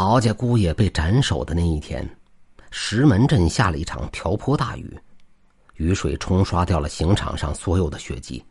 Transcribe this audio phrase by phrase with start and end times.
[0.00, 2.08] 曹家姑爷被斩首的那一天，
[2.70, 4.98] 石门镇下了一场瓢泼大雨，
[5.74, 8.42] 雨水冲刷掉了刑场上所有的血迹，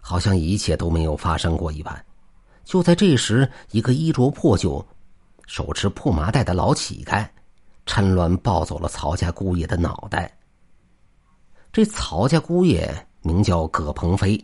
[0.00, 2.06] 好像一切都没有发生过一般。
[2.64, 4.82] 就在这时，一个衣着破旧、
[5.46, 7.28] 手持破麻袋的老乞丐，
[7.84, 10.38] 趁乱抱走了曹家姑爷的脑袋。
[11.70, 14.42] 这曹家姑爷名叫葛鹏飞，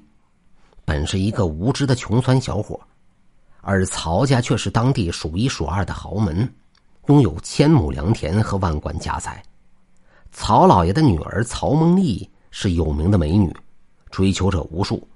[0.84, 2.78] 本是一个无知的穷酸小伙。
[3.66, 6.46] 而曹家却是当地数一数二的豪门，
[7.06, 9.42] 拥有千亩良田和万贯家财。
[10.32, 13.50] 曹老爷的女儿曹梦丽是有名的美女，
[14.10, 15.08] 追求者无数。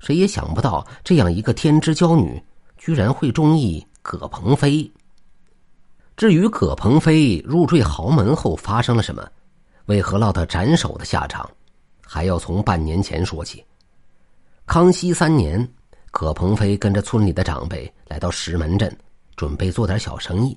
[0.00, 2.42] 谁也想不到，这样一个天之娇女，
[2.76, 4.90] 居然会中意葛鹏飞。
[6.16, 9.24] 至于葛鹏飞入赘豪门后发生了什么，
[9.86, 11.48] 为何落得斩首的下场，
[12.04, 13.64] 还要从半年前说起。
[14.66, 15.72] 康熙三年。
[16.12, 18.94] 葛鹏飞跟着村里的长辈来到石门镇，
[19.34, 20.56] 准备做点小生意。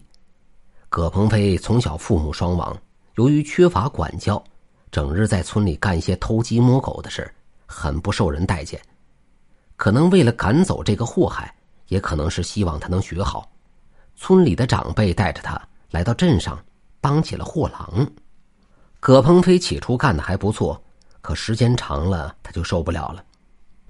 [0.89, 2.77] 葛鹏飞从小父母双亡，
[3.15, 4.43] 由于缺乏管教，
[4.91, 7.33] 整日在村里干一些偷鸡摸狗的事
[7.65, 8.79] 很不受人待见。
[9.77, 11.55] 可能为了赶走这个祸害，
[11.87, 13.49] 也可能是希望他能学好。
[14.17, 16.61] 村里的长辈带着他来到镇上，
[16.99, 18.05] 当起了货郎。
[18.99, 20.79] 葛鹏飞起初干的还不错，
[21.21, 23.23] 可时间长了，他就受不了了。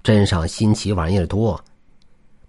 [0.06, 1.60] 镇上新奇玩意儿多，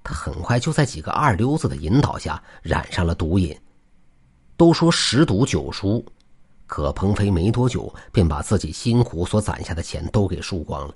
[0.04, 3.60] 他很快就在几个二流子的引导下染上了毒瘾。
[4.56, 6.06] 都说十赌九输，
[6.68, 10.94] 可鹏飞没多久便把自己辛苦所攒下的钱都给输光了。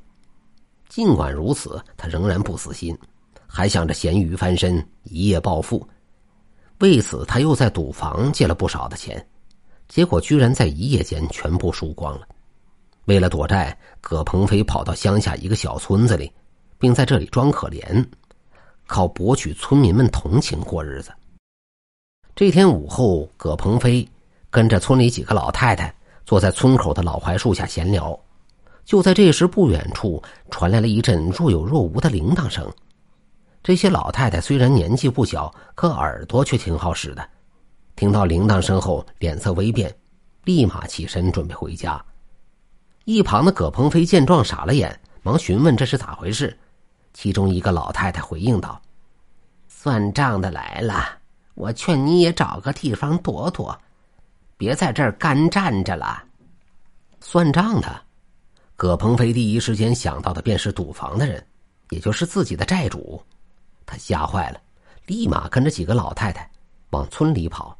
[0.87, 2.95] 尽管如此，他仍然不死心，
[3.47, 5.89] 还想着咸鱼翻身，一夜暴富。
[6.77, 9.27] 为此，他又在赌房借了不少的钱，
[9.87, 12.27] 结果居然在一夜间全部输光了。
[13.05, 16.31] 为了躲债，葛鹏飞跑到乡下一个小村子里。
[16.81, 18.03] 并在这里装可怜，
[18.87, 21.13] 靠博取村民们同情过日子。
[22.35, 24.05] 这天午后，葛鹏飞
[24.49, 25.93] 跟着村里几个老太太
[26.25, 28.19] 坐在村口的老槐树下闲聊。
[28.83, 32.67] 就在这时，不远处传来了一阵若有若无的铃铛声。
[33.61, 37.29] 这些老太太虽然年纪不小，可耳朵却挺好使的。
[37.95, 39.95] 听到铃铛声后，脸色微变，
[40.45, 42.03] 立马起身准备回家。
[43.05, 46.57] 一旁的葛鹏飞见状，傻了眼，忙询问这是咋回事。
[47.13, 48.81] 其中一个老太太回应道
[49.67, 51.19] ：“算账的来了，
[51.55, 53.77] 我劝你也找个地方躲躲，
[54.57, 56.23] 别在这儿干站着了。”
[57.19, 58.01] 算账的，
[58.75, 61.45] 葛鹏飞第一时间想到的便是赌房的人，
[61.89, 63.21] 也就是自己的债主。
[63.85, 64.59] 他吓坏了，
[65.05, 66.49] 立马跟着几个老太太
[66.89, 67.77] 往村里跑。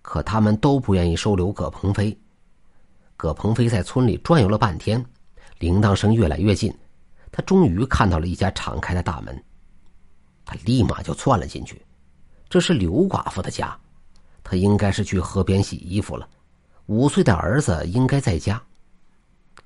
[0.00, 2.18] 可他们都不愿意收留葛鹏飞。
[3.16, 5.04] 葛鹏飞在村里转悠了半天，
[5.58, 6.74] 铃铛声越来越近。
[7.38, 9.44] 他终于看到了一家敞开的大门，
[10.44, 11.80] 他立马就窜了进去。
[12.48, 13.78] 这是刘寡妇的家，
[14.42, 16.28] 他应该是去河边洗衣服了。
[16.86, 18.60] 五岁的儿子应该在家。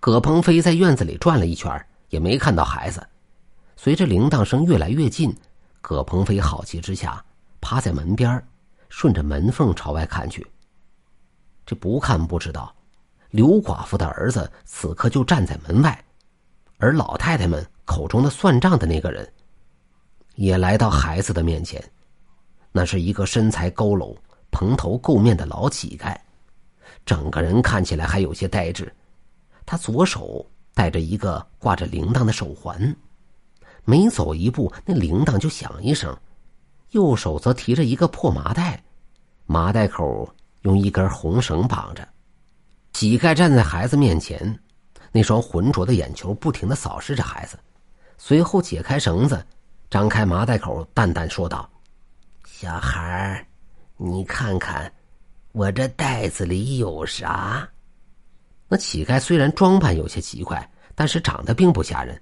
[0.00, 3.02] 葛鹏飞在院子里转了一圈，也没看到孩子。
[3.74, 5.34] 随着铃铛声越来越近，
[5.80, 7.24] 葛鹏飞好奇之下
[7.58, 8.46] 趴在门边，
[8.90, 10.46] 顺着门缝朝外看去。
[11.64, 12.74] 这不看不知道，
[13.30, 16.04] 刘寡妇的儿子此刻就站在门外。
[16.82, 19.32] 而老太太们口中的算账的那个人，
[20.34, 21.80] 也来到孩子的面前。
[22.72, 24.16] 那是一个身材佝偻、
[24.50, 26.16] 蓬头垢面的老乞丐，
[27.06, 28.92] 整个人看起来还有些呆滞。
[29.64, 30.44] 他左手
[30.74, 32.96] 戴着一个挂着铃铛的手环，
[33.84, 36.12] 每走一步，那铃铛就响一声；
[36.90, 38.82] 右手则提着一个破麻袋，
[39.46, 40.28] 麻袋口
[40.62, 42.08] 用一根红绳绑着。
[42.92, 44.58] 乞丐站在孩子面前。
[45.12, 47.58] 那双浑浊的眼球不停的扫视着孩子，
[48.16, 49.44] 随后解开绳子，
[49.90, 51.68] 张开麻袋口，淡淡说道
[52.44, 53.46] ：“小孩
[53.98, 54.90] 你看看，
[55.52, 57.68] 我这袋子里有啥？”
[58.68, 62.18] 那乞丐虽然装扮有些奇怪，但是长得并不吓人。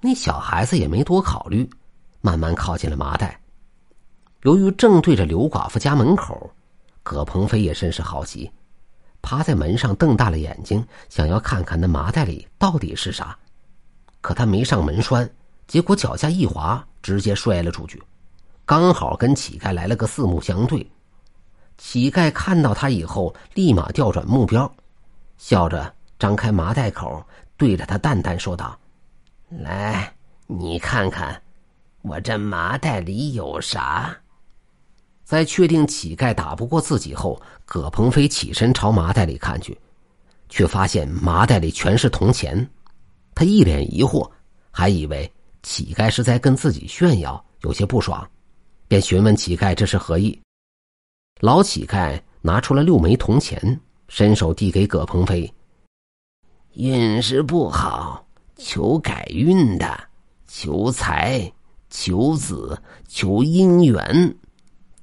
[0.00, 1.68] 那小孩子也没多考虑，
[2.20, 3.40] 慢慢靠近了麻袋。
[4.42, 6.50] 由于正对着刘寡妇家门口，
[7.02, 8.50] 葛鹏飞也甚是好奇。
[9.20, 13.36] 趴在门上，瞪大了眼睛，想要看看那麻袋里到底是啥。
[14.20, 15.28] 可他没上门栓，
[15.66, 18.02] 结果脚下一滑，直接摔了出去，
[18.64, 20.88] 刚好跟乞丐来了个四目相对。
[21.76, 24.70] 乞丐看到他以后，立马调转目标，
[25.36, 27.24] 笑着张开麻袋口，
[27.56, 28.78] 对着他淡淡说道
[29.48, 30.12] ：“来，
[30.46, 31.40] 你看看，
[32.02, 34.16] 我这麻袋里有啥？”
[35.28, 39.78] 在确定乞丐打不过自己后，葛鹏飞起身朝麻袋里看去，
[40.48, 42.66] 却发现麻袋里全是铜钱。
[43.34, 44.26] 他一脸疑惑，
[44.70, 45.30] 还以为
[45.62, 48.26] 乞丐是在跟自己炫耀，有些不爽，
[48.88, 50.40] 便询问乞丐这是何意。
[51.40, 53.78] 老乞丐拿出了六枚铜钱，
[54.08, 55.52] 伸手递给葛鹏飞
[56.72, 58.26] ：“运势不好，
[58.56, 60.08] 求改运的，
[60.46, 61.52] 求财、
[61.90, 64.34] 求子、求姻缘，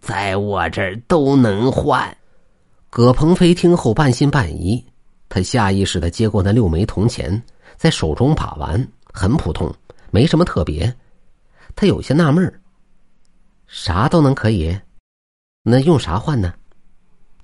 [0.06, 2.16] 在我这儿都能换。”
[2.92, 4.86] 葛鹏飞听后半信半疑，
[5.28, 7.42] 他下意识的接过那六枚铜钱，
[7.75, 9.74] 在手中把玩，很普通，
[10.12, 10.96] 没什么特别。
[11.75, 12.62] 他有些纳闷儿。
[13.66, 14.80] 啥都能可以，
[15.63, 16.54] 那用啥换呢？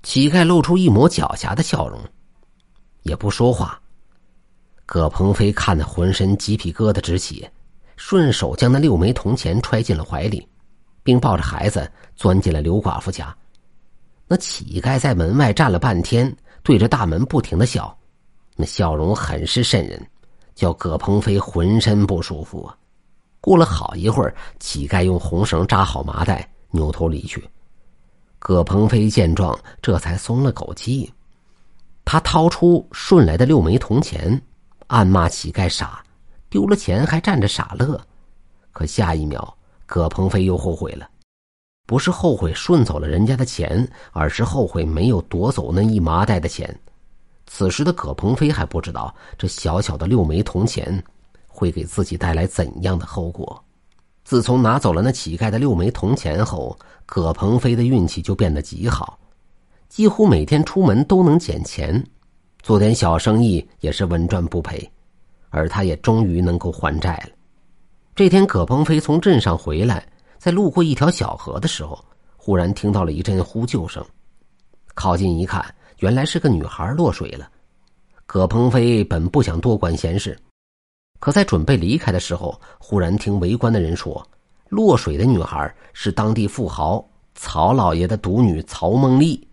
[0.04, 2.00] 乞丐露出一抹狡黠的笑容，
[3.02, 3.80] 也不说话。
[4.86, 7.48] 葛鹏飞看得浑身鸡皮疙瘩直起，
[7.96, 10.46] 顺手将那六枚铜钱揣进了怀里，
[11.02, 13.34] 并抱着孩子钻进了刘寡妇家。
[14.26, 17.96] 那乞丐在门外站了半天，对着大门不停的笑，
[18.56, 20.06] 那笑容很是瘆人，
[20.54, 22.76] 叫葛鹏飞浑身不舒服啊。
[23.40, 27.42] 过了好一会儿，乞丐用红绳扎好麻袋，扭头离去。
[28.38, 31.12] 葛鹏飞见状，这才松了口气。
[32.04, 34.40] 他掏出顺来的六枚铜钱，
[34.86, 36.02] 暗骂乞丐傻，
[36.48, 38.00] 丢了钱还站着傻乐。
[38.72, 39.56] 可下一秒，
[39.92, 41.06] 葛鹏飞又后悔了，
[41.86, 46.74] 不是后悔顺走了人家的钱，而是后悔没有夺走那一麻袋的钱。
[47.46, 51.04] 此时的葛鹏飞还不知道，这小小的六枚铜钱。
[51.46, 53.62] 会给自己带来怎样的后果？
[54.24, 56.74] 自从拿走了那乞丐的六枚铜钱后，
[57.04, 59.18] 葛鹏飞的运气就变得极好，
[59.90, 62.02] 几乎每天出门都能捡钱，
[62.62, 64.90] 做点小生意也是稳赚不赔，
[65.50, 67.36] 而他也终于能够还债了。
[68.14, 70.06] 这天，葛鹏飞从镇上回来，
[70.36, 71.98] 在路过一条小河的时候，
[72.36, 74.04] 忽然听到了一阵呼救声，
[74.92, 75.64] 靠近一看，
[76.00, 77.48] 原来是个女孩落水了。
[78.26, 80.38] 葛鹏飞本不想多管闲事。
[81.20, 84.22] 可在准备离开的时候，忽然听围观的人说，
[84.68, 87.02] 落水的女孩是当地富豪
[87.34, 89.48] 曹老爷的独女曹梦丽。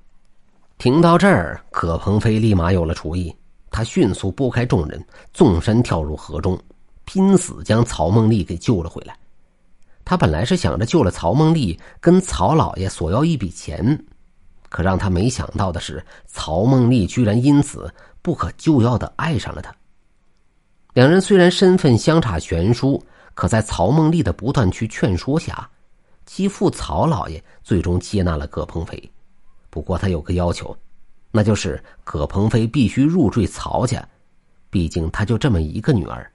[0.77, 3.33] 听到这儿，葛鹏飞立马有了主意，
[3.71, 5.01] 他迅速拨开众人，
[5.33, 6.59] 纵身跳入河中，
[7.11, 9.17] 拼死将曹梦丽给救了回来。
[10.05, 14.05] 他本来是想着救了曹梦丽，跟曹老爷索要一笔钱，
[14.69, 17.91] 可让他没想到的是，曹梦丽居然因此
[18.21, 19.75] 不可救药的爱上了他。
[20.93, 23.03] 两人虽然身份相差悬殊，
[23.33, 25.67] 可在曹梦丽的不断去劝说下，
[26.27, 29.11] 其父曹老爷最终接纳了葛鹏飞。
[29.71, 30.77] 不过他有个要求，
[31.31, 34.07] 那就是葛鹏飞必须入赘曹家，
[34.69, 36.31] 毕竟他就这么一个女儿。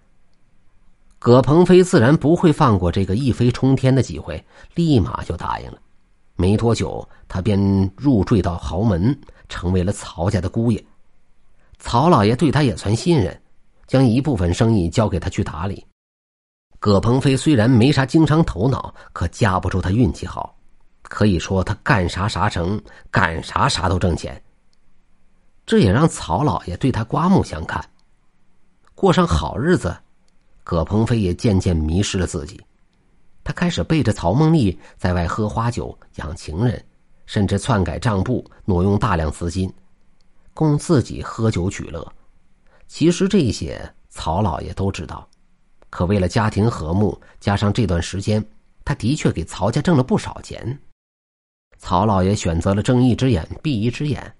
[1.24, 4.44] 葛鹏飞自然不会放过这个一飞冲天的机会，
[4.74, 5.78] 立马就答应了。
[6.36, 7.58] 没多久，他便
[7.96, 9.18] 入赘到豪门，
[9.48, 10.84] 成为了曹家的姑爷。
[11.78, 13.40] 曹老爷对他也算信任。
[13.86, 15.82] 将一部分生意交给他去打理。
[16.78, 20.54] 葛鹏飞虽然没啥经商头脑，可架不住他运气好，
[21.00, 22.78] 可以说他干啥啥成，
[23.10, 24.38] 干啥啥都挣钱。
[25.64, 27.82] 这也让曹老爷对他刮目相看。
[28.94, 29.96] 过上好日子，
[30.64, 32.60] 葛鹏飞也渐渐迷失了自己。
[33.44, 36.82] 他开始背着曹梦丽在外喝花酒、养情人，
[37.26, 39.72] 甚至篡改账簿，挪用大量资金，
[40.54, 42.10] 供自己喝酒取乐。
[42.88, 43.78] 其实这些
[44.08, 45.28] 曹老爷都知道，
[45.90, 48.42] 可为了家庭和睦，加上这段时间，
[48.84, 50.78] 他的确给曹家挣了不少钱。
[51.76, 54.34] 曹老爷选择了睁一只眼闭一只眼。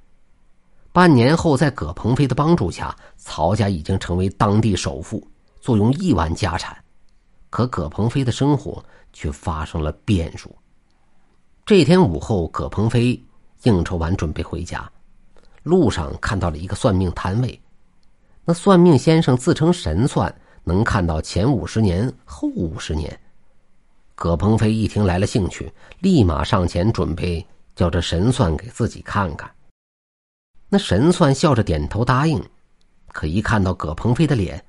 [0.93, 5.27] 半年后，在葛鹏飞的帮助下，曹家已经成为当地首富，
[5.65, 6.77] 坐拥亿万家产。
[7.49, 10.55] 可葛鹏飞的生活却发生了变数。
[11.65, 13.19] 这天午后，葛鹏飞
[13.63, 14.87] 应酬完准备回家，
[15.63, 17.59] 路上看到了一个算命摊位。
[18.45, 23.19] 那算命先生自称神算，能看到前五十年、后五十年。
[24.15, 29.51] 葛鹏飞一听来了兴趣，立马上前准备叫这神算给自己看看。
[30.69, 32.45] 那神算笑着点头答应，
[33.15, 34.63] 可一看到葛鹏飞的脸，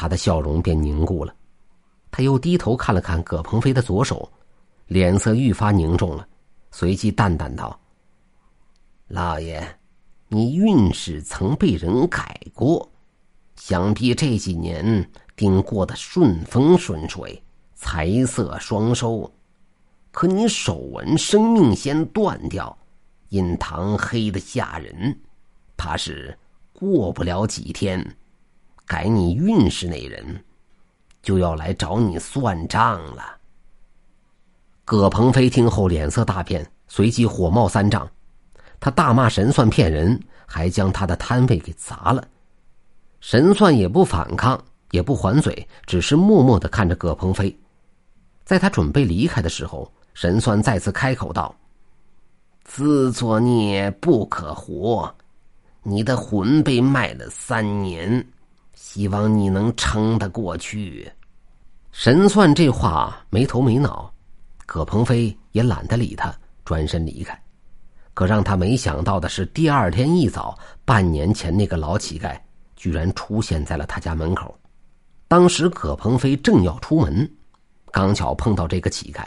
[0.00, 1.34] 他的笑容便凝固了。
[2.08, 4.30] 他又低头看了看葛鹏飞的左手，
[4.86, 6.24] 脸色愈发凝重了，
[6.70, 7.76] 随即淡淡道
[9.08, 9.76] ：“老爷，
[10.28, 12.88] 你运势曾被人改过。”
[13.60, 17.42] 想必这几年定过得顺风顺水，
[17.74, 19.28] 财色双收。
[20.12, 22.78] 可你手纹生命线断掉，
[23.30, 25.18] 印堂黑的吓人，
[25.76, 26.38] 怕是
[26.72, 28.16] 过不了几天，
[28.88, 30.44] 改你运势那人
[31.22, 33.36] 就要来找你算账了。
[34.86, 38.08] 葛鹏飞听后脸色大变，随即火冒三丈，
[38.80, 42.26] 他大骂神算骗人，还将他的摊位给砸了。
[43.20, 44.58] 神算也不反抗，
[44.92, 47.54] 也不还嘴，只是默默的看着葛鹏飞。
[48.44, 51.54] 在他准备离开的时候，神算再次开口道
[52.64, 55.14] ：“自作孽不可活，
[55.82, 58.26] 你的魂被卖了三年，
[58.80, 61.10] 希望你能撑得过去。
[61.90, 64.08] 神算这话没头没脑，
[64.66, 66.32] 葛鹏飞也懒得理他，
[66.64, 67.36] 转身离开。
[68.14, 72.38] 可让他没想到的是，第二天一早，半年前那个老乞丐
[72.76, 74.56] 居然出现在了他家门口。
[75.26, 77.28] 当时葛鹏飞正要出门，
[77.90, 79.26] 刚巧碰到这个乞丐，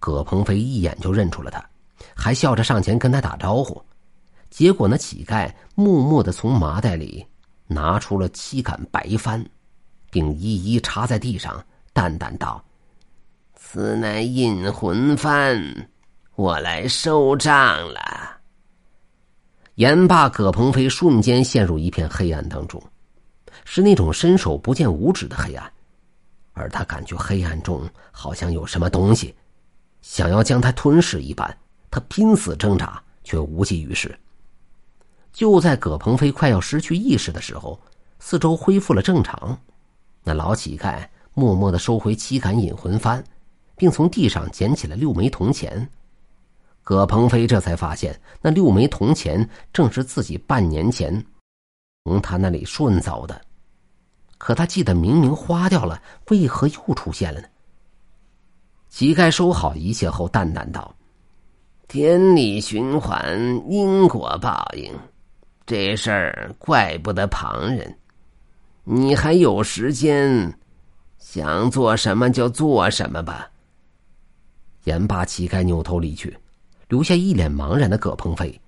[0.00, 1.64] 葛鹏飞一眼就认出了他，
[2.12, 3.80] 还笑着上前跟他打招呼。
[4.50, 7.24] 结果那乞丐默默的从麻袋里
[7.74, 9.44] 拿出了七杆白帆，
[10.10, 11.62] 并一一插在地上，
[11.92, 12.64] 淡淡道
[13.54, 15.86] ：“此乃引魂幡。”
[16.36, 17.52] 我来收账
[17.92, 18.00] 了。
[19.74, 22.82] 言罢，葛鹏飞瞬间陷入一片黑暗当中，
[23.64, 25.72] 是那种伸手不见五指的黑暗，
[26.52, 29.34] 而他感觉黑暗中好像有什么东西
[30.02, 31.56] 想要将他吞噬一般。
[31.90, 34.16] 他拼死挣扎，却无济于事。
[35.34, 37.78] 就在葛鹏飞快要失去意识的时候，
[38.20, 39.58] 四周恢复了正常。
[40.22, 43.20] 那老乞丐默默的收回七杆引魂幡，
[43.76, 45.86] 并从地上捡起了六枚铜钱。
[46.84, 51.24] 葛鹏飞这才发现，那六枚铜钱正是自己半年前
[52.04, 53.38] 从他那里顺走的。
[54.38, 57.48] 可他记得明明花掉了，为何又出现了呢？
[58.88, 60.94] 乞丐收好一切后，淡淡道
[61.88, 63.36] ：“天理循环，
[63.68, 64.92] 因果报应，
[65.66, 67.96] 这事儿怪不得旁人。
[68.84, 70.58] 你还有时间，
[71.18, 73.50] 想做什么就做什么吧。”
[74.84, 76.36] 言罢，乞丐扭头离去。
[76.88, 78.60] 留下一脸茫然的葛鹏飞，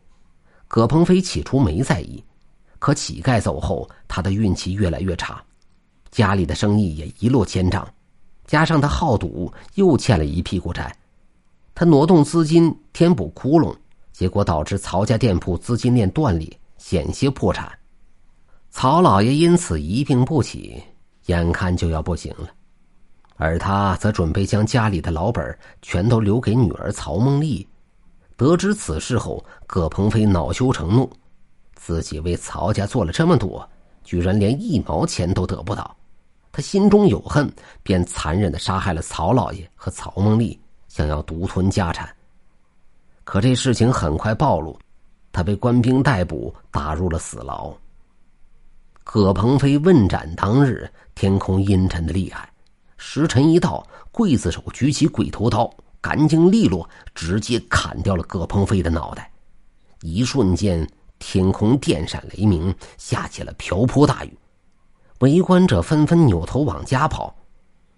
[0.67, 2.25] 葛鹏飞起初没在意，
[2.79, 5.41] 可乞丐走后，他的运气越来越差，
[6.11, 7.87] 家里的生意也一落千丈，
[8.47, 10.97] 加上他好赌，又欠了一屁股债，
[11.75, 13.77] 他挪动资金填补窟窿，
[14.13, 17.71] 结果导致曹家店铺资金链断裂，险些破产，
[18.71, 20.83] 曹老爷因此一病不起，
[21.27, 22.49] 眼看就要不行了，
[23.37, 27.67] 而他则准备将家里的老本全都留给女儿曹梦丽。
[28.37, 31.11] 得知此事后，葛鹏飞恼羞成怒，
[31.75, 33.67] 自己为曹家做了这么多，
[34.05, 35.97] 居然连一毛钱都得不到，
[36.53, 37.51] 他心中有恨，
[37.83, 42.09] 便残忍的杀害了曹老爷和曹梦丽，想要独吞家产。
[43.25, 44.79] 可这事情很快暴露，
[45.37, 47.71] 他被官兵逮捕，打入了死牢。
[49.05, 52.51] 葛鹏飞问斩当日，天空阴沉的厉害，
[52.97, 55.71] 时辰一到，刽子手举起鬼头刀。
[56.01, 59.31] 干净利落，直接砍掉了葛鹏飞的脑袋。
[60.01, 60.89] 一瞬间，
[61.19, 64.39] 天空电闪雷鸣，下起了瓢泼大雨。
[65.19, 67.37] 围观者纷纷扭头往家跑。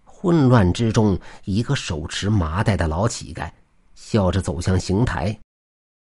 [0.05, 3.49] 混乱之中，一个手持麻袋的老乞丐
[3.95, 5.39] 笑着走向刑台，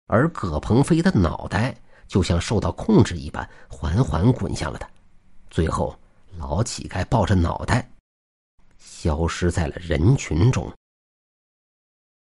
[0.07, 1.75] 而葛鹏飞的脑袋
[2.07, 4.89] 就像受到控制一般，缓缓滚向了他。
[5.51, 5.99] 最后，
[6.39, 7.91] 老乞丐抱着脑袋，
[8.79, 10.73] 消失在了人群中。